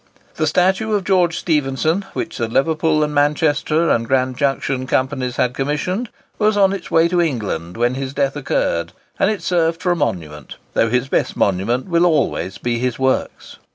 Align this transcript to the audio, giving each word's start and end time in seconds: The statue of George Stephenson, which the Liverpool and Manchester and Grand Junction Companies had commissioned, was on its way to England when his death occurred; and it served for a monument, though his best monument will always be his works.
The 0.37 0.47
statue 0.47 0.93
of 0.95 1.03
George 1.03 1.37
Stephenson, 1.37 2.05
which 2.13 2.39
the 2.39 2.47
Liverpool 2.47 3.03
and 3.03 3.13
Manchester 3.13 3.91
and 3.91 4.07
Grand 4.07 4.35
Junction 4.35 4.87
Companies 4.87 5.35
had 5.35 5.53
commissioned, 5.53 6.09
was 6.39 6.57
on 6.57 6.73
its 6.73 6.89
way 6.89 7.07
to 7.07 7.21
England 7.21 7.77
when 7.77 7.93
his 7.93 8.11
death 8.15 8.35
occurred; 8.35 8.93
and 9.19 9.29
it 9.29 9.43
served 9.43 9.79
for 9.79 9.91
a 9.91 9.95
monument, 9.95 10.55
though 10.73 10.89
his 10.89 11.07
best 11.07 11.37
monument 11.37 11.85
will 11.87 12.07
always 12.07 12.57
be 12.57 12.79
his 12.79 12.97
works. 12.97 13.57